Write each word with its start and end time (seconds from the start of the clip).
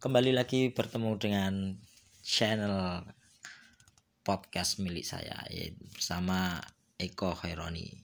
kembali 0.00 0.32
lagi 0.32 0.72
bertemu 0.72 1.12
dengan 1.20 1.76
channel 2.24 3.04
podcast 4.24 4.80
milik 4.80 5.04
saya 5.04 5.44
yaitu 5.52 5.84
bersama 5.92 6.56
Eko 6.96 7.36
Khaironi. 7.36 8.00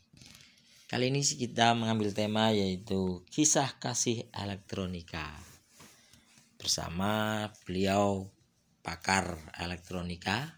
Kali 0.93 1.09
ini 1.09 1.24
kita 1.24 1.72
mengambil 1.72 2.12
tema 2.12 2.53
yaitu 2.53 3.24
kisah 3.32 3.80
kasih 3.80 4.29
elektronika 4.29 5.40
bersama 6.61 7.49
beliau 7.65 8.28
pakar 8.85 9.40
elektronika 9.56 10.53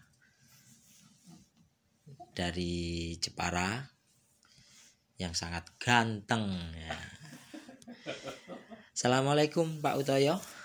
dari 2.35 3.15
Jepara 3.15 3.79
yang 5.15 5.31
sangat 5.31 5.71
ganteng 5.79 6.51
ya. 6.75 6.99
Assalamualaikum 8.91 9.79
Pak 9.79 10.03
Utoyo. 10.03 10.58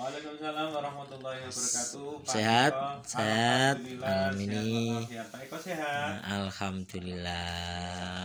Waalaikumsalam 0.00 0.72
warahmatullahi 0.72 1.44
wabarakatuh. 1.44 2.24
Pak 2.24 2.32
Sehat, 2.32 2.72
Eko. 2.72 3.04
sehat. 3.04 3.76
Alhamdulillah, 3.76 4.32
Malam 4.32 4.40
ini. 4.40 4.96
Pak 5.28 5.40
Eko 5.44 5.56
sehat. 5.60 6.12
Alhamdulillah. 6.24 8.24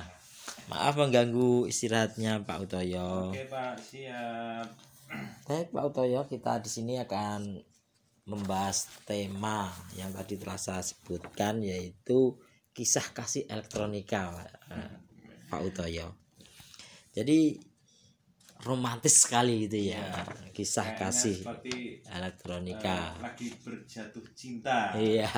Maaf 0.71 0.93
mengganggu 0.95 1.67
istirahatnya 1.67 2.47
Pak 2.47 2.63
Utoyo. 2.63 3.35
Oke 3.35 3.43
Pak, 3.52 3.75
siap. 3.75 4.71
Baik 5.43 5.75
Pak 5.75 5.83
Utoyo, 5.91 6.23
kita 6.31 6.63
di 6.63 6.71
sini 6.71 6.95
akan 6.95 7.59
membahas 8.23 8.88
tema 9.03 9.67
yang 9.99 10.16
tadi 10.16 10.39
telah 10.39 10.55
saya 10.55 10.80
sebutkan 10.80 11.59
yaitu 11.59 12.39
kisah 12.71 13.11
kasih 13.11 13.52
elektronika 13.52 14.31
Pak 15.52 15.59
Utoyo. 15.59 16.16
Jadi 17.11 17.59
romantis 18.65 19.21
sekali 19.21 19.69
gitu 19.69 19.93
ya 19.93 20.01
kisah 20.49 20.97
Kayaknya 20.97 20.99
kasih 21.05 21.37
seperti 21.45 21.75
elektronika. 22.09 22.97
eh, 23.13 23.21
lagi 23.21 23.47
berjatuh 23.61 24.25
cinta. 24.33 24.89
Iya, 24.97 25.29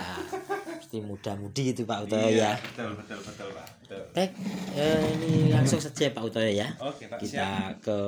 pasti 0.79 0.97
muda-mudi 1.03 1.75
itu 1.75 1.83
Pak 1.83 2.07
Utoyo 2.07 2.29
Iya, 2.31 2.39
ya. 2.39 2.51
Betul, 2.55 2.89
betul, 2.95 3.19
betul 3.19 3.47
Pak. 3.51 3.67
Betul. 3.83 4.01
Baik, 4.15 4.31
eh, 4.79 5.01
ini 5.19 5.31
langsung 5.51 5.83
saja 5.83 6.07
Pak 6.07 6.23
Utoyo 6.23 6.47
ya. 6.47 6.69
Oke 6.79 7.03
Pak, 7.11 7.19
siap. 7.19 7.27
Kita 7.27 7.49
ke 7.83 7.99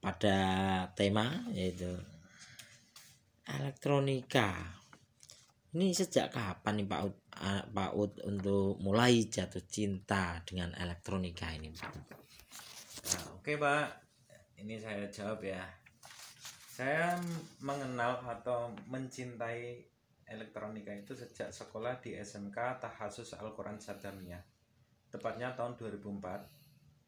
pada 0.00 0.38
tema 0.94 1.26
yaitu 1.50 1.90
elektronika. 3.44 4.78
Ini 5.70 5.94
sejak 5.94 6.34
kapan 6.34 6.82
nih 6.82 6.86
Pak 6.86 7.00
Ud, 7.06 7.14
ah, 7.38 7.62
Pak 7.62 7.90
Ud 7.94 8.12
untuk 8.26 8.78
mulai 8.82 9.22
jatuh 9.26 9.62
cinta 9.66 10.42
dengan 10.42 10.74
elektronika 10.74 11.46
ini 11.54 11.70
Pak? 11.70 11.94
Nah, 13.00 13.22
Oke 13.40 13.56
Pak, 13.56 13.86
ini 14.60 14.76
saya 14.76 15.08
jawab 15.08 15.40
ya. 15.40 15.64
Saya 16.70 17.16
mengenal 17.60 18.20
atau 18.24 18.72
mencintai 18.88 19.84
elektronika 20.30 20.94
itu 20.94 21.12
sejak 21.12 21.50
sekolah 21.50 21.98
di 21.98 22.14
SMK 22.14 22.80
Tahasus 22.80 23.34
Al-Quran 23.34 23.76
Sadamiyah. 23.82 24.40
Tepatnya 25.10 25.52
tahun 25.58 25.74
2004. 25.76 26.60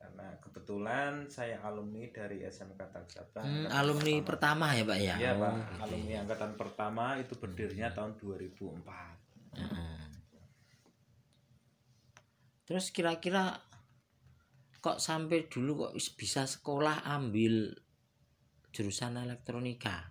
Karena 0.02 0.34
kebetulan 0.42 1.30
saya 1.30 1.62
alumni 1.62 2.02
dari 2.10 2.42
SMK 2.42 2.80
Taksaba. 2.90 3.38
Hmm, 3.46 3.70
alumni 3.70 4.18
pertama 4.26 4.74
ya 4.74 4.82
Pak 4.82 4.98
ya? 4.98 5.14
Iya 5.14 5.32
Pak, 5.38 5.46
Oh, 5.46 5.56
gitu 5.62 5.82
alumni 5.86 6.14
angkatan 6.26 6.52
pertama 6.58 7.04
itu 7.22 7.34
berdirinya 7.38 7.88
tahun 7.94 8.18
2004. 8.18 8.82
Heeh. 9.62 10.02
Terus 12.66 12.90
kira-kira 12.90 13.62
kok 14.82 14.98
sampai 14.98 15.46
dulu 15.46 15.86
kok 15.86 15.92
is- 15.94 16.10
bisa 16.10 16.42
sekolah 16.44 17.06
ambil 17.06 17.70
jurusan 18.68 19.14
elektronika? 19.16 20.10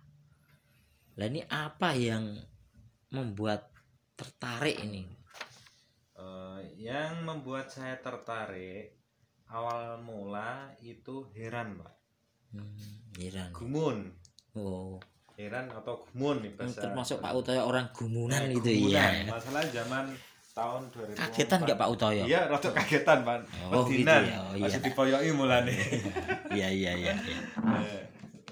Lah 1.12 1.26
ini 1.28 1.44
apa 1.44 1.92
yang 1.92 2.40
membuat 3.12 3.68
tertarik 4.16 4.80
ini? 4.80 5.04
Eh, 6.16 6.60
yang 6.80 7.20
membuat 7.22 7.68
saya 7.68 8.00
tertarik 8.00 8.96
awal 9.46 10.00
mula 10.00 10.72
itu 10.80 11.28
heran 11.36 11.76
Pak. 11.76 11.92
Hmm, 12.52 12.72
heran. 13.14 13.50
Gumun. 13.52 13.98
Oh, 14.52 14.96
Heran 15.32 15.64
atau 15.68 15.96
gumun 16.04 16.44
nih 16.44 16.52
bahasa. 16.52 16.84
termasuk 16.84 17.24
Pak 17.24 17.32
Utoyo 17.32 17.64
orang 17.64 17.88
gumunan 17.90 18.36
Eh, 18.48 18.52
gitu 18.52 18.92
ya. 18.92 19.24
Masalah 19.26 19.64
zaman 19.68 20.12
tahun 20.52 20.82
2004. 20.92 21.16
Kagetan 21.16 21.58
nggak 21.64 21.78
Pak 21.80 21.88
Utoyo? 21.88 22.24
Iya, 22.28 22.40
rada 22.44 22.70
kagetan, 22.70 23.18
Pak. 23.24 23.36
Oh, 23.72 23.88
gitu 23.88 24.04
Wedinan. 24.04 24.22
ya. 24.24 24.36
Oh, 24.38 24.52
iya. 24.52 24.62
Masih 24.68 24.80
dipoyoki 24.84 25.30
mulane. 25.32 25.72
Iya 26.52 26.68
iya 26.68 26.92
iya. 26.92 27.12
iya. 27.16 27.38
Eh, 27.80 28.02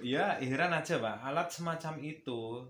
Iya, 0.01 0.25
heran 0.41 0.73
aja, 0.73 0.97
Pak. 0.97 1.17
Alat 1.21 1.53
semacam 1.53 2.01
itu 2.01 2.65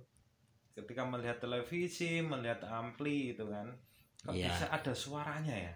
ketika 0.75 1.07
melihat 1.07 1.39
televisi, 1.39 2.19
melihat 2.19 2.67
ampli 2.67 3.31
itu 3.33 3.47
kan, 3.47 3.71
kok 4.21 4.35
Iya. 4.35 4.51
bisa 4.51 4.67
ada 4.67 4.91
suaranya 4.91 5.55
ya. 5.55 5.75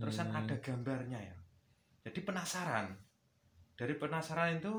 Terus 0.00 0.16
kan 0.16 0.32
Hmm. 0.32 0.40
ada 0.40 0.56
gambarnya 0.56 1.20
ya. 1.20 1.36
Jadi 2.08 2.24
penasaran. 2.24 2.96
Dari 3.76 3.94
penasaran 3.94 4.56
itu 4.56 4.72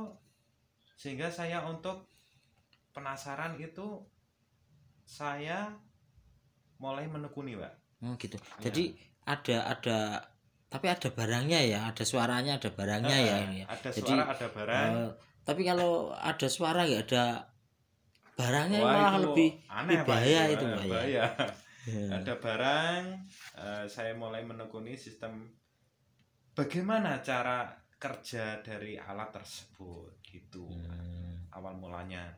sehingga 0.97 1.29
saya 1.29 1.61
untuk 1.63 2.09
penasaran 2.89 3.61
itu 3.61 4.01
saya 5.05 5.69
mulai 6.77 7.05
menekuni, 7.05 7.53
Pak. 7.53 7.78
Oh 7.99 8.13
gitu. 8.15 8.37
Iya. 8.39 8.61
Jadi 8.69 8.83
ada 9.27 9.57
ada 9.67 9.97
tapi 10.69 10.85
ada 10.85 11.09
barangnya 11.09 11.59
ya, 11.65 11.79
ada 11.89 12.03
suaranya, 12.05 12.61
ada 12.61 12.69
barangnya 12.69 13.17
ya 13.17 13.35
Eh, 13.35 13.43
ini. 13.49 13.57
ya. 13.61 13.65
Ada 13.73 13.89
Jadi, 13.89 14.11
suara, 14.13 14.23
ada 14.29 14.47
barang. 14.53 14.91
Eh, 14.93 15.09
tapi 15.43 15.61
kalau 15.65 15.91
ada 16.13 16.47
suara 16.47 16.81
nggak 16.85 17.03
ada 17.09 17.25
barangnya 18.37 18.79
Wah, 18.79 18.93
malah 18.93 19.11
itu 19.11 19.21
lebih 19.25 19.49
aneh, 19.67 19.97
lebih 19.97 20.07
bahaya 20.07 20.41
itu, 20.47 20.53
itu, 20.55 20.65
eh, 20.65 20.71
ya. 20.71 20.89
bahaya. 20.93 21.23
Hmm. 21.89 22.11
ada 22.11 22.33
barang 22.37 23.01
eh, 23.57 23.85
saya 23.89 24.13
mulai 24.13 24.45
menekuni 24.45 24.93
sistem 24.93 25.47
bagaimana 26.53 27.23
cara 27.23 27.71
kerja 27.97 28.61
dari 28.61 28.95
alat 28.95 29.33
tersebut 29.33 30.21
gitu 30.21 30.69
Hmm, 30.69 31.49
awal 31.49 31.73
mulanya 31.75 32.29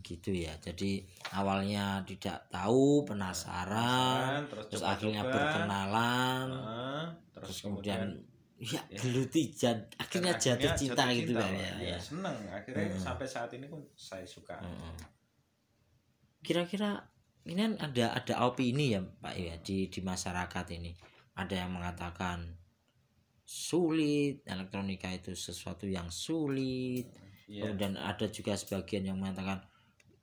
gitu 0.00 0.30
ya. 0.32 0.52
Jadi 0.58 1.04
awalnya 1.30 2.00
tidak 2.02 2.48
tahu, 2.48 3.04
penasaran, 3.04 4.44
terus, 4.48 4.66
terus 4.68 4.80
coba-coba, 4.80 4.92
akhirnya 4.96 5.22
berkenalan, 5.24 6.46
eh, 6.52 7.06
terus, 7.32 7.44
terus 7.46 7.58
kemudian 7.62 8.00
ya 8.72 8.80
ya. 8.88 8.98
geluti 8.98 9.52
jad- 9.52 9.84
dan 9.92 10.00
akhirnya 10.00 10.32
jatuh 10.40 10.72
cinta 10.72 11.04
gitu 11.12 11.36
cinta, 11.36 11.44
Pak 11.44 11.50
Pak. 11.52 11.60
ya. 11.60 11.72
Ya, 11.76 11.88
ya. 11.92 11.98
seneng 12.00 12.36
akhirnya 12.48 12.84
Hmm. 12.88 13.02
sampai 13.04 13.26
saat 13.28 13.50
ini 13.52 13.66
pun 13.68 13.80
saya 13.92 14.24
suka 14.24 14.56
Heeh. 14.56 14.94
Kira-kira 16.40 17.04
ini 17.44 17.58
kan 17.58 17.72
ada 17.78 18.16
ada 18.16 18.34
opini 18.42 18.96
ya 18.96 19.00
Pak 19.02 19.34
ya 19.36 19.54
di 19.60 19.86
di 19.86 20.00
masyarakat 20.00 20.66
ini. 20.72 20.94
Ada 21.36 21.66
yang 21.66 21.76
mengatakan 21.76 22.56
sulit, 23.44 24.42
elektronika 24.42 25.12
itu 25.12 25.36
sesuatu 25.36 25.86
yang 25.86 26.08
sulit. 26.08 27.06
Iya. 27.46 27.62
Kemudian 27.62 27.94
ada 27.94 28.26
juga 28.26 28.56
sebagian 28.56 29.06
yang 29.06 29.18
mengatakan 29.20 29.62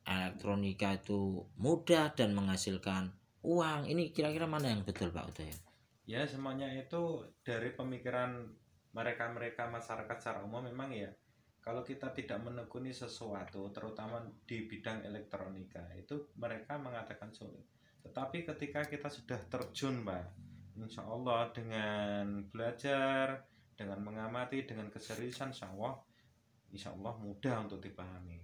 elektronika 0.03 1.00
itu 1.00 1.47
mudah 1.59 2.12
dan 2.16 2.36
menghasilkan 2.36 3.12
uang. 3.44 3.88
Ini 3.88 4.12
kira-kira 4.12 4.47
mana 4.47 4.72
yang 4.72 4.84
betul 4.88 5.12
Pak 5.12 5.31
Utoyo? 5.31 5.74
ya 6.03 6.28
semuanya 6.28 6.68
itu 6.75 7.24
dari 7.47 7.72
pemikiran 7.72 8.44
mereka-mereka 8.92 9.72
masyarakat 9.72 10.18
secara 10.19 10.44
umum 10.44 10.68
memang 10.68 10.92
ya 10.92 11.08
kalau 11.63 11.80
kita 11.80 12.12
tidak 12.12 12.44
menekuni 12.44 12.92
sesuatu 12.92 13.72
terutama 13.72 14.19
di 14.44 14.68
bidang 14.68 15.08
elektronika 15.08 15.80
itu 15.96 16.28
mereka 16.36 16.75
mengatakan 16.75 17.31
sulit 17.31 17.63
tetapi 18.03 18.44
ketika 18.44 18.84
kita 18.84 19.08
sudah 19.08 19.40
terjun 19.47 20.03
Pak 20.03 20.44
Insya 20.75 21.08
Allah 21.08 21.47
dengan 21.56 22.44
belajar 22.52 23.47
dengan 23.80 24.03
mengamati 24.03 24.68
dengan 24.68 24.92
keseriusan 24.92 25.56
Allah 25.72 26.03
Insya 26.75 26.92
Allah 26.92 27.16
mudah 27.16 27.63
untuk 27.63 27.80
dipahami 27.80 28.44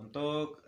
untuk 0.00 0.58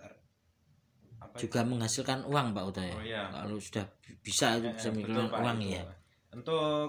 apa 1.18 1.34
itu? 1.38 1.48
Juga 1.48 1.60
menghasilkan 1.64 2.28
uang 2.28 2.46
Pak 2.52 2.64
Utoyo. 2.68 2.94
Oh, 2.98 3.02
iya. 3.02 3.24
Kalau 3.30 3.58
sudah 3.58 3.86
bisa 4.20 4.46
itu 4.58 4.68
Ya, 4.68 4.72
bisa 4.76 4.88
ya, 4.88 4.92
menghasilkan 4.92 5.16
betul, 5.26 5.26
uang 5.42 5.58
itu. 5.60 5.74
ya. 5.74 5.84
Untuk 6.32 6.88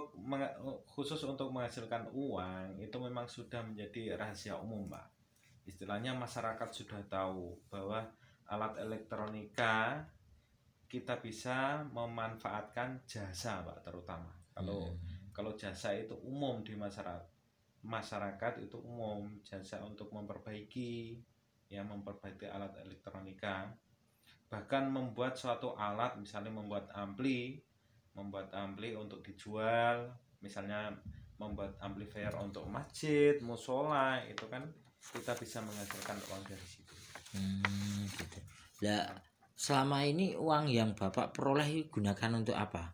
khusus 0.87 1.19
untuk 1.27 1.51
menghasilkan 1.51 2.07
uang 2.15 2.79
itu 2.79 2.95
memang 2.99 3.27
sudah 3.27 3.59
menjadi 3.59 4.15
rahasia 4.15 4.55
umum, 4.55 4.87
Pak. 4.87 5.03
Istilahnya 5.67 6.15
masyarakat 6.15 6.69
sudah 6.71 6.99
tahu 7.07 7.55
bahwa 7.67 8.03
alat 8.47 8.75
elektronika 8.79 10.03
kita 10.87 11.17
bisa 11.19 11.81
memanfaatkan 11.91 13.01
jasa, 13.03 13.63
Pak, 13.63 13.83
terutama. 13.83 14.31
Kalau 14.53 14.85
Hmm. 14.93 15.11
kalau 15.33 15.57
jasa 15.57 15.91
itu 15.97 16.13
umum 16.21 16.61
di 16.61 16.77
masyarakat. 16.77 17.25
Masyarakat 17.83 18.53
itu 18.63 18.79
umum 18.79 19.27
jasa 19.43 19.83
untuk 19.83 20.07
memperbaiki 20.13 21.19
ya 21.73 21.81
memperbaiki 21.81 22.45
alat 22.45 22.71
elektronika 22.85 23.73
bahkan 24.47 24.85
membuat 24.85 25.33
suatu 25.33 25.73
alat 25.73 26.13
misalnya 26.21 26.53
membuat 26.53 26.93
ampli 26.93 27.57
membuat 28.13 28.53
ampli 28.53 28.93
untuk 28.93 29.25
dijual 29.25 30.13
misalnya 30.45 30.93
membuat 31.41 31.73
amplifier 31.81 32.31
untuk 32.37 32.69
masjid 32.69 33.41
musola 33.41 34.21
itu 34.29 34.45
kan 34.45 34.61
kita 35.01 35.33
bisa 35.33 35.59
menghasilkan 35.65 36.15
uang 36.29 36.43
dari 36.45 36.67
situ 36.69 36.93
Hmm, 37.33 38.05
gitu. 38.13 38.39
Lah 38.85 39.09
selama 39.57 40.05
ini 40.05 40.37
uang 40.37 40.69
yang 40.69 40.93
Bapak 40.93 41.33
peroleh 41.33 41.89
gunakan 41.89 42.31
untuk 42.37 42.53
apa? 42.53 42.93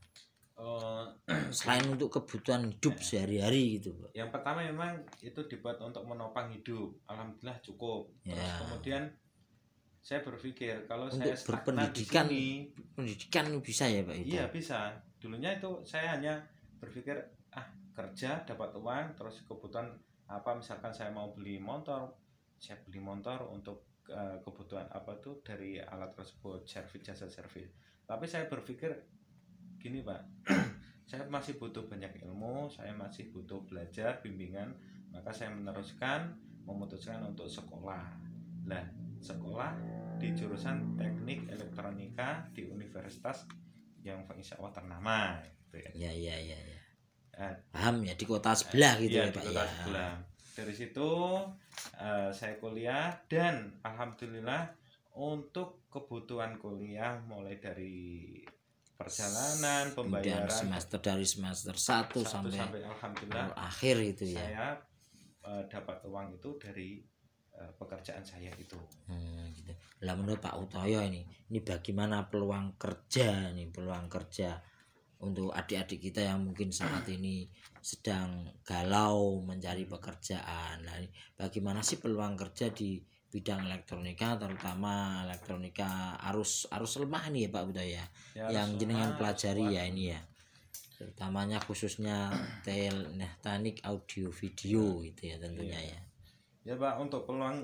Eh, 0.59 1.05
Selain 1.55 1.87
untuk 1.87 2.11
kebutuhan 2.11 2.67
hidup 2.67 2.99
sehari-hari 2.99 3.79
gitu, 3.79 3.95
Pak. 3.95 4.11
yang 4.11 4.27
pertama 4.27 4.59
memang 4.61 4.91
itu 5.23 5.39
dibuat 5.47 5.79
untuk 5.79 6.03
menopang 6.03 6.51
hidup 6.51 6.91
alhamdulillah 7.07 7.55
cukup 7.63 8.11
terus 8.21 8.35
Ya. 8.35 8.59
kemudian 8.59 9.03
saya 9.99 10.19
berpikir 10.19 10.83
kalau 10.83 11.07
Untuk 11.07 11.23
saya 11.23 11.35
stagnan 11.35 11.47
di 11.91 12.03
berpendidikan 12.03 12.25
sini 12.27 12.47
Pendidikan 12.91 13.45
bisa 13.61 13.83
ya, 13.87 14.01
Pak 14.03 14.15
itu. 14.15 14.27
iya 14.31 14.43
bisa 14.47 14.79
dulunya 15.15 15.55
itu 15.55 15.69
saya 15.83 16.15
hanya 16.15 16.39
berpikir 16.77 17.15
ah 17.51 17.67
kerja 17.91 18.43
dapat 18.43 18.71
uang 18.75 19.15
terus 19.15 19.43
kebutuhan 19.43 19.91
apa 20.25 20.55
misalkan 20.55 20.91
saya 20.91 21.11
mau 21.11 21.31
beli 21.31 21.59
motor 21.59 22.07
saya 22.55 22.79
beli 22.83 22.99
motor 22.99 23.47
untuk 23.47 23.87
eh, 24.07 24.37
kebutuhan 24.39 24.87
apa 24.89 25.19
tuh 25.19 25.39
dari 25.39 25.79
alat 25.79 26.15
tersebut 26.15 26.63
servis 26.63 27.03
jasa 27.03 27.27
servis 27.27 27.67
tapi 28.03 28.23
saya 28.23 28.47
berpikir 28.47 28.91
gini 29.79 30.03
pak 30.03 30.21
saya 31.09 31.25
masih 31.31 31.57
butuh 31.57 31.87
banyak 31.89 32.11
ilmu 32.27 32.69
saya 32.69 32.93
masih 32.93 33.31
butuh 33.33 33.63
belajar 33.65 34.19
bimbingan 34.21 34.75
maka 35.09 35.33
saya 35.33 35.49
meneruskan 35.49 36.35
memutuskan 36.67 37.23
untuk 37.25 37.49
sekolah 37.49 38.03
lah 38.69 38.85
sekolah 39.19 39.73
di 40.19 40.35
jurusan 40.35 40.99
teknik 40.99 41.47
elektronika 41.49 42.43
di 42.51 42.67
universitas 42.67 43.47
yang 44.03 44.23
insya 44.35 44.59
Allah 44.59 44.73
ternama 44.75 45.17
gitu 45.47 45.79
ya. 45.79 45.91
Ya, 45.95 46.11
ya, 46.11 46.35
ya, 46.39 46.57
ya. 46.59 46.79
Eh, 47.39 47.55
Paham 47.71 48.03
ya 48.03 48.13
di 48.15 48.25
kota 48.27 48.51
sebelah 48.51 48.99
gitu 48.99 49.15
Iya, 49.15 49.27
ya, 49.27 49.31
di 49.31 49.35
Pak 49.35 49.43
kota 49.47 49.63
ya. 49.63 49.71
sebelah. 49.71 50.13
Dari 50.59 50.73
situ 50.75 51.09
eh, 51.99 52.29
saya 52.35 52.53
kuliah 52.59 53.15
dan 53.31 53.79
alhamdulillah 53.83 54.75
untuk 55.15 55.87
kebutuhan 55.87 56.59
kuliah 56.59 57.19
mulai 57.27 57.59
dari 57.59 58.39
perjalanan, 58.99 59.95
Kemudian 59.95 60.43
pembayaran 60.43 60.51
semester 60.51 60.99
dari 60.99 61.23
semester 61.23 61.71
1 61.71 61.79
satu 61.79 62.19
sampai, 62.19 62.59
sampai 62.59 62.81
alhamdulillah 62.83 63.47
akhir 63.55 63.95
itu 64.03 64.23
ya. 64.35 64.43
saya 64.43 64.67
eh, 65.47 65.63
dapat 65.71 66.03
uang 66.03 66.35
itu 66.35 66.49
dari 66.59 66.99
eh, 67.55 67.71
pekerjaan 67.79 68.27
saya 68.27 68.51
itu. 68.59 68.75
Hmm, 69.07 69.47
gitu. 69.55 69.71
Lah 70.03 70.19
menurut 70.19 70.43
Pak 70.43 70.59
Utoyo 70.59 70.99
ini, 70.99 71.23
ini 71.47 71.59
bagaimana 71.63 72.27
peluang 72.27 72.75
kerja 72.75 73.55
nih, 73.55 73.71
peluang 73.71 74.11
kerja 74.11 74.59
untuk 75.23 75.51
adik-adik 75.51 76.11
kita 76.11 76.27
yang 76.27 76.43
mungkin 76.43 76.71
saat 76.71 77.07
ini 77.15 77.47
sedang 77.79 78.51
galau 78.67 79.39
mencari 79.47 79.87
pekerjaan. 79.87 80.83
Nah, 80.83 80.95
ini 80.99 81.07
bagaimana 81.39 81.79
sih 81.79 82.03
peluang 82.03 82.35
kerja 82.35 82.67
di 82.75 82.99
bidang 83.29 83.61
elektronika 83.65 84.35
terutama 84.41 85.21
elektronika 85.23 86.17
arus 86.33 86.65
arus 86.73 86.97
lemah 86.97 87.29
nih 87.29 87.45
ya 87.45 87.49
Pak 87.53 87.63
Utoyo 87.69 87.85
ya. 87.93 88.05
Ya, 88.33 88.45
yang 88.49 88.69
jenengan 88.81 89.13
pelajari 89.15 89.77
ya 89.77 89.85
ini 89.85 90.13
ya. 90.13 90.21
Terutamanya 90.97 91.61
khususnya 91.63 92.27
teknik 92.65 93.79
audio 93.85 94.27
video 94.33 94.99
gitu 95.05 95.21
ya 95.29 95.37
tentunya 95.37 95.79
Iya. 95.79 95.93
ya. 95.93 96.01
Ya 96.67 96.75
Pak 96.75 96.93
untuk 96.99 97.23
peluang 97.23 97.63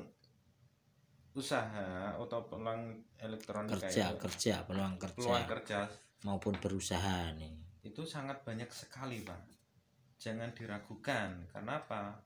usaha 1.36 2.16
atau 2.16 2.40
peluang 2.48 2.96
elektronika 3.20 3.76
Kerja, 3.76 4.16
itu, 4.16 4.20
kerja, 4.24 4.54
peluang 4.64 4.96
kerja. 4.96 5.16
peluang 5.20 5.46
kerja 5.52 5.80
maupun 6.24 6.56
berusaha 6.58 7.36
nih. 7.36 7.54
itu 7.86 8.02
sangat 8.02 8.42
banyak 8.42 8.66
sekali 8.74 9.22
pak 9.22 9.38
jangan 10.18 10.50
diragukan 10.58 11.38
karena 11.54 11.78
apa 11.78 12.18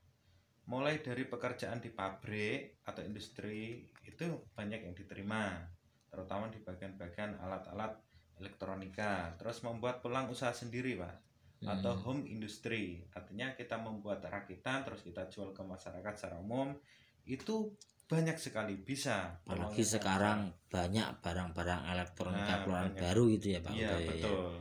mulai 0.69 1.01
dari 1.01 1.25
pekerjaan 1.25 1.81
di 1.81 1.89
pabrik 1.89 2.85
atau 2.85 3.01
industri 3.01 3.81
itu 4.03 4.25
banyak 4.53 4.85
yang 4.85 4.93
diterima 4.93 5.57
terutama 6.05 6.45
di 6.47 6.57
bagian-bagian 6.59 7.37
alat-alat 7.37 7.97
elektronika 8.39 9.33
terus 9.35 9.61
membuat 9.61 9.99
peluang 9.99 10.29
usaha 10.29 10.51
sendiri 10.51 10.95
pak 10.95 11.15
atau 11.59 11.91
Hmm. 11.91 12.03
home 12.05 12.23
industry 12.25 13.03
artinya 13.11 13.51
kita 13.51 13.75
membuat 13.75 14.23
rakitan 14.23 14.81
terus 14.81 15.01
kita 15.01 15.27
jual 15.27 15.51
ke 15.51 15.59
masyarakat 15.59 16.13
secara 16.15 16.39
umum 16.39 16.71
itu 17.25 17.75
banyak 18.05 18.37
sekali 18.37 18.73
bisa 18.73 19.37
apalagi 19.43 19.83
sekarang 19.83 20.39
banyak 20.65 21.19
barang-barang 21.19 21.81
elektronika 21.89 22.45
Nah, 22.47 22.59
keluaran 22.63 22.93
banyak. 22.93 23.03
baru 23.03 23.23
gitu 23.29 23.47
ya 23.49 23.59
Pak 23.59 23.71
Iya 23.71 23.89
Utoyo 23.89 23.99
ya. 23.99 24.07
betul. 24.07 24.51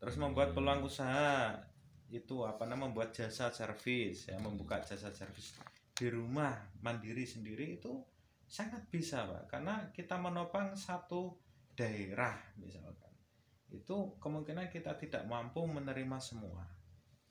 Terus 0.00 0.16
membuat 0.16 0.48
Hmm. 0.48 0.56
peluang 0.56 0.80
usaha 0.82 1.28
itu 2.10 2.42
apa 2.42 2.66
namanya 2.66 2.90
membuat 2.90 3.14
jasa 3.14 3.50
servis 3.54 4.26
ya 4.26 4.36
membuka 4.42 4.82
jasa 4.82 5.10
servis 5.14 5.54
di 5.94 6.06
rumah 6.10 6.50
mandiri 6.82 7.22
sendiri 7.22 7.78
itu 7.78 8.02
sangat 8.50 8.82
bisa 8.90 9.22
pak 9.30 9.46
karena 9.46 9.94
kita 9.94 10.18
menopang 10.18 10.74
satu 10.74 11.38
daerah 11.78 12.34
misalkan 12.58 13.14
itu 13.70 14.18
kemungkinan 14.18 14.66
kita 14.66 14.98
tidak 14.98 15.22
mampu 15.30 15.62
menerima 15.64 16.18
semua 16.18 16.66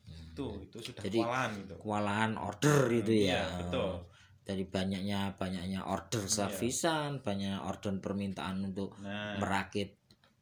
Hmm. 0.10 0.34
itu 0.34 0.46
itu 0.66 0.78
sudah 0.90 1.04
Jadi, 1.06 1.20
kewalahan 1.22 1.52
itu 1.54 1.76
Kewalahan 1.78 2.32
order 2.34 2.80
itu 2.90 3.12
Iya, 3.14 3.46
ya. 3.46 3.58
betul. 3.62 3.92
Dari 4.42 4.66
banyaknya 4.66 5.20
banyaknya 5.38 5.80
order 5.86 6.26
Iya. 6.26 6.34
servisan, 6.34 7.22
banyak 7.22 7.62
order 7.62 7.94
permintaan 8.02 8.74
untuk 8.74 8.98
nah 9.06 9.38
merakit 9.38 9.99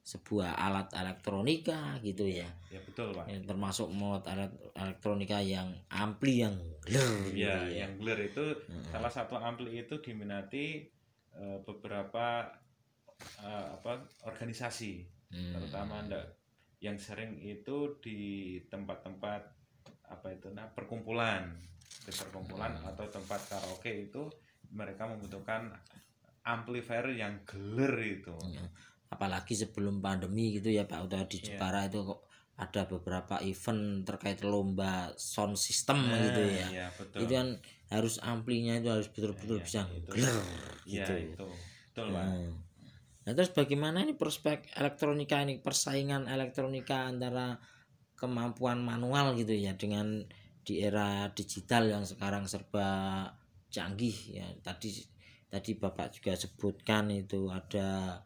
sebuah 0.07 0.55
alat 0.55 0.87
elektronika 0.95 1.99
gitu 1.99 2.23
ya. 2.23 2.47
ya 2.71 2.79
betul 2.79 3.11
pak 3.11 3.27
Ya, 3.27 3.43
termasuk 3.43 3.91
mod 3.91 4.23
alat 4.23 4.47
elektronika 4.73 5.43
yang 5.43 5.67
ampli 5.89 6.39
yang 6.39 6.55
gler 6.79 7.11
gitu 7.27 7.43
ya 7.43 7.59
ya. 7.67 7.83
yang 7.83 7.99
clear 7.99 8.15
itu 8.23 8.45
Hmm. 8.71 8.87
salah 8.87 9.11
satu 9.11 9.35
ampli 9.35 9.75
itu 9.77 9.99
diminati 9.99 10.87
eh, 11.35 11.57
beberapa 11.61 12.47
eh, 13.43 13.67
apa 13.73 13.99
organisasi 14.23 15.03
Hmm. 15.27 15.51
terutama 15.51 15.99
ndak 16.01 16.23
yang 16.79 16.95
sering 16.95 17.35
itu 17.35 17.99
di 17.99 18.19
tempat-tempat 18.63 19.41
apa 20.07 20.27
itu 20.31 20.47
nah 20.49 20.71
perkumpulan 20.71 21.51
di 21.99 22.15
perkumpulan 22.15 22.71
Hmm. 22.73 22.87
atau 22.87 23.11
tempat 23.11 23.43
karaoke 23.45 24.07
itu 24.07 24.23
mereka 24.71 25.03
membutuhkan 25.03 25.67
amplifier 26.43 27.11
yang 27.11 27.43
geler 27.43 27.91
itu 27.99 28.35
Ya. 28.47 28.63
Apalagi 29.07 29.55
sebelum 29.55 29.99
pandemi 29.99 30.55
gitu 30.55 30.67
ya 30.69 30.83
Pak 30.83 31.07
Utoyo 31.07 31.25
di 31.25 31.39
Iya. 31.39 31.45
Jepara 31.55 31.87
itu 31.87 32.03
kok 32.03 32.19
ada 32.57 32.81
beberapa 32.89 33.35
event 33.45 34.01
terkait 34.01 34.41
lomba 34.41 35.13
sound 35.15 35.55
system 35.55 36.09
Nah, 36.09 36.17
gitu 36.25 36.41
ya 36.41 36.67
iya, 36.73 36.87
betul 36.89 37.19
itu 37.23 37.33
kan 37.33 37.47
harus 37.87 38.17
amplinya 38.19 38.73
itu 38.75 38.89
harus 38.89 39.07
betul-betul 39.13 39.61
Iya, 39.61 39.65
bisa 39.65 39.81
itu. 39.93 40.09
gler 40.11 40.37
Iya, 40.83 41.05
gitu 41.05 41.13
itu 41.37 41.45
betul 41.93 42.05
pak 42.11 42.23
Nah. 42.25 42.51
Nah, 43.27 43.35
terus 43.35 43.51
bagaimana 43.51 44.07
ini 44.07 44.15
prospek 44.15 44.71
elektronika 44.79 45.43
ini 45.43 45.59
persaingan 45.59 46.31
elektronika 46.31 47.11
antara 47.11 47.59
kemampuan 48.15 48.79
manual 48.81 49.35
gitu 49.35 49.51
ya 49.51 49.75
dengan 49.75 50.23
di 50.63 50.79
era 50.79 51.27
digital 51.31 51.91
yang 51.91 52.03
sekarang 52.03 52.47
serba 52.47 52.87
canggih 53.67 54.15
ya 54.33 54.47
tadi 54.63 54.95
tadi 55.47 55.75
Bapak 55.75 56.15
juga 56.15 56.33
sebutkan 56.35 57.11
itu 57.11 57.51
ada 57.51 58.19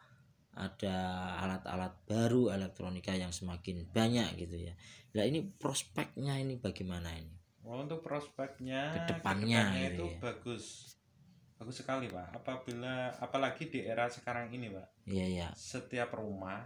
ada 0.51 0.97
alat-alat 1.39 1.95
baru 2.03 2.51
elektronika 2.51 3.15
yang 3.15 3.31
semakin 3.31 3.87
banyak 3.89 4.35
gitu 4.37 4.67
ya. 4.67 4.73
Nah 5.15 5.23
ini 5.23 5.43
prospeknya 5.55 6.35
ini 6.37 6.59
bagaimana 6.59 7.11
ini? 7.15 7.31
Oh, 7.61 7.79
untuk 7.79 8.01
prospeknya 8.01 8.89
Ke 8.91 9.15
depannya 9.15 9.61
ke 9.61 9.67
depannya 9.69 9.81
gitu 9.85 9.93
itu 9.93 10.05
ya. 10.09 10.19
bagus 10.19 10.65
bagus 11.61 11.75
sekali 11.77 12.09
pak 12.09 12.33
apabila 12.33 13.13
apalagi 13.21 13.69
di 13.69 13.85
era 13.85 14.09
sekarang 14.09 14.49
ini 14.49 14.73
pak 14.73 14.87
Iya 15.05 15.25
ya. 15.29 15.47
setiap 15.53 16.09
rumah 16.17 16.65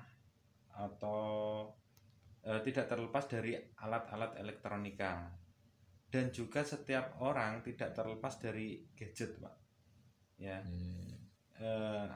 atau 0.71 1.67
eh, 2.41 2.63
tidak 2.63 2.87
terlepas 2.87 3.27
dari 3.27 3.53
alat-alat 3.75 4.39
elektronika 4.39 5.35
dan 6.07 6.31
juga 6.31 6.63
setiap 6.63 7.19
orang 7.19 7.59
tidak 7.59 7.91
terlepas 7.91 8.39
dari 8.39 8.87
gadget 8.95 9.35
pak 9.35 9.55
ya 10.39 10.63
Hmm. 10.63 11.11
eh, 11.59 12.07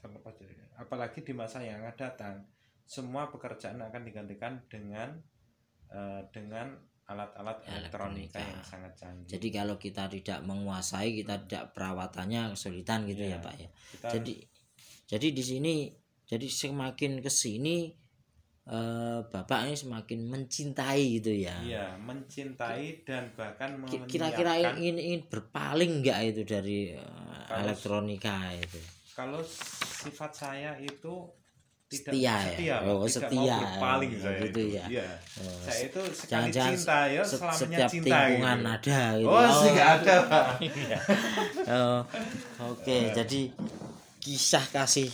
terlepas 0.00 0.34
dari 0.34 0.56
apalagi 0.74 1.20
di 1.20 1.32
masa 1.32 1.60
yang 1.60 1.80
akan 1.80 1.94
datang 1.94 2.36
semua 2.82 3.28
pekerjaan 3.28 3.78
akan 3.78 4.02
digantikan 4.02 4.58
dengan 4.66 5.14
eh, 5.88 6.22
dengan 6.32 6.74
alat-alat 7.04 7.66
elektronika 7.66 8.38
Elektronika. 8.38 8.40
yang 8.40 8.62
sangat 8.62 8.92
canggih 8.96 9.28
Jadi 9.28 9.48
kalau 9.50 9.74
kita 9.76 10.06
tidak 10.06 10.38
menguasai, 10.42 11.10
kita 11.12 11.42
tidak 11.42 11.74
perawatannya 11.74 12.54
kesulitan 12.54 13.02
gitu 13.04 13.26
Iya. 13.26 13.34
ya 13.34 13.38
Pak 13.42 13.54
ya. 13.56 13.68
Kita- 13.90 14.10
Jadi 14.14 14.34
jadi 15.06 15.26
di 15.30 15.42
sini 15.42 15.74
jadi 16.24 16.46
semakin 16.46 17.18
ke 17.18 17.26
sini 17.26 17.90
eh, 18.62 19.20
Bapak 19.26 19.66
ini 19.66 19.74
semakin 19.74 20.20
mencintai 20.24 21.02
gitu 21.18 21.34
ya. 21.34 21.58
Iya, 21.58 21.86
mencintai 21.98 23.02
dan 23.02 23.34
bahkan 23.34 23.82
Ki- 23.82 24.06
Kira-kira 24.06 24.54
ingin, 24.78 24.94
ingin 24.94 25.22
berpaling 25.26 26.06
nggak 26.06 26.18
itu 26.30 26.42
dari 26.46 26.94
eh, 26.94 27.44
elektronika 27.50 28.54
itu? 28.54 28.78
Kalau 29.12 29.42
sifat 29.96 30.32
saya 30.32 30.72
itu 30.76 31.14
tidak 31.86 32.14
Setia 32.14 32.22
ya? 32.22 32.34
setia, 32.46 32.74
Pak. 32.76 32.86
Oh, 32.86 33.02
tidak 33.02 33.10
setia. 33.10 33.34
mau 33.34 33.60
berpaling 33.60 34.10
Oh, 34.10 34.20
saya 34.20 34.38
gitu 34.40 34.60
itu. 34.62 34.62
ya. 34.72 34.84
Iya. 34.86 35.08
Oh, 35.36 35.58
saya 35.60 35.80
itu 35.82 36.00
sekali 36.06 36.30
jangan-jangan 36.30 36.70
cinta 36.72 36.98
ya 37.04 37.22
se- 37.22 37.30
selamanya 37.32 37.58
setiap 37.58 37.90
cinta 37.90 38.06
tikungan 38.06 38.58
gitu. 38.58 38.70
ada 38.70 39.00
gitu. 39.12 39.28
oh, 39.28 39.50
sih 39.52 39.70
nggak 39.70 39.90
ada 39.92 40.14
pak 40.24 40.46
Iya. 40.80 40.98
Oh, 41.66 41.98
Oke, 42.70 42.96
jadi 43.10 43.40
kisah 44.18 44.64
kasih 44.68 45.10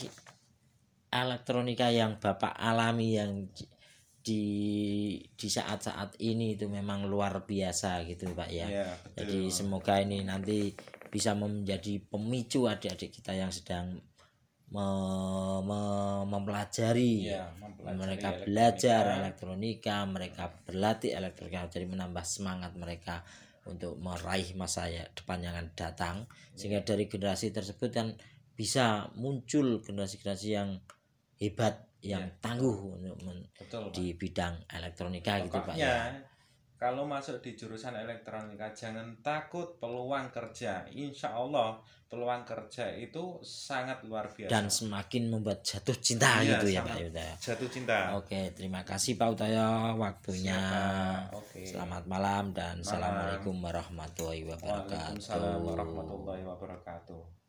elektronika 1.08 1.88
yang 1.88 2.18
Bapak 2.18 2.52
alami 2.52 3.16
yang 3.16 3.32
di- 4.20 5.22
di 5.30 5.48
saat-saat 5.48 6.18
ini 6.18 6.58
itu 6.58 6.66
memang 6.66 7.06
luar 7.06 7.40
biasa 7.40 8.02
gitu 8.04 8.26
Pak 8.28 8.50
ya. 8.50 8.66
Iya, 8.66 8.88
betul. 9.06 9.16
Jadi 9.16 9.38
semoga 9.48 9.94
ini 9.96 10.18
nanti 10.20 10.74
bisa 11.16 11.32
menjadi 11.32 11.96
pemicu 12.04 12.68
adik-adik 12.68 13.08
kita 13.08 13.32
yang 13.32 13.49
sedang 13.49 13.96
me- 14.68 15.62
me- 15.64 16.26
mempelajari. 16.28 17.32
Iya, 17.32 17.49
mempelajari 17.56 17.96
mereka 17.96 18.28
elektronika. 18.28 18.44
belajar 18.44 19.02
elektronika, 19.25 19.96
mereka 20.04 20.42
berlatih 20.68 21.11
elektronika, 21.16 21.73
jadi 21.73 21.87
menambah 21.88 22.25
semangat 22.26 22.76
mereka 22.76 23.25
untuk 23.64 23.96
meraih 23.96 24.52
masa 24.54 24.87
ya, 24.87 25.08
depan 25.11 25.40
yang 25.40 25.56
akan 25.56 25.73
datang, 25.73 26.16
sehingga 26.52 26.85
dari 26.85 27.08
generasi 27.08 27.50
tersebut 27.50 27.90
kan 27.90 28.12
bisa 28.52 29.08
muncul 29.16 29.80
generasi-generasi 29.80 30.49
yang 30.52 30.78
hebat, 31.40 31.88
yang 32.04 32.28
Ya, 32.30 32.38
tangguh 32.38 32.76
untuk 32.94 33.18
men- 33.25 33.49
betul 33.56 33.90
di 33.90 34.14
bidang 34.14 34.62
elektronika 34.70 35.42
gitu 35.42 35.58
pak 35.58 35.75
Pokoknya, 35.75 35.90
ya. 35.90 35.99
Kalau 36.76 37.09
masuk 37.09 37.40
di 37.40 37.56
jurusan 37.56 37.97
elektronika 37.97 38.68
jangan 38.71 39.16
takut 39.21 39.80
peluang 39.80 40.28
kerja. 40.28 40.85
Insya 40.92 41.33
Allah 41.33 41.80
peluang 42.06 42.45
kerja 42.45 42.92
itu 42.95 43.40
sangat 43.40 44.04
luar 44.04 44.28
biasa. 44.30 44.52
Dan 44.52 44.68
semakin 44.68 45.33
membuat 45.33 45.64
jatuh 45.64 45.97
cinta 45.99 46.38
Iya, 46.38 46.61
gitu 46.61 46.66
ya 46.71 46.80
pak 46.85 46.99
Yuda. 47.00 47.28
jatuh 47.40 47.68
cinta. 47.73 47.99
Oke, 48.14 48.52
terima 48.52 48.85
kasih 48.85 49.16
Pak 49.16 49.28
Utoyo 49.35 49.97
waktunya. 49.97 50.61
Oke. 51.33 51.64
Selamat 51.64 52.04
malam 52.06 52.52
dan 52.52 52.78
Malam. 52.78 52.85
assalamualaikum 52.85 53.56
warahmatullahi 53.59 54.42
wabarakatuh. 54.47 55.18
Waalaikumsalam 55.18 55.59
warahmatullahi 55.64 56.42
wabarakatuh. 56.45 57.45